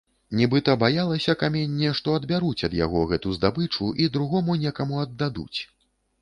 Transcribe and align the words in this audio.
Нібыта 0.37 0.73
баялася 0.83 1.35
каменне, 1.41 1.91
што 1.99 2.15
адбяруць 2.19 2.63
ад 2.69 2.73
яго 2.79 3.03
гэту 3.11 3.35
здабычу 3.37 3.91
ды 4.01 4.09
другому 4.17 4.57
некаму 4.65 4.99
аддадуць. 5.05 5.59